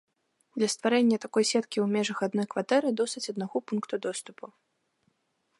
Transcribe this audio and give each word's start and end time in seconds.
Для 0.59 0.69
стварэння 0.75 1.17
такой 1.25 1.43
сеткі 1.51 1.77
ў 1.83 1.85
межах 1.97 2.17
адной 2.29 2.45
кватэры 2.55 2.87
досыць 3.03 3.25
аднаго 3.35 3.57
пункту 3.73 3.95
доступу. 4.07 4.45